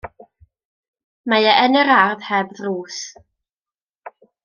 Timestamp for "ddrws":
2.61-2.99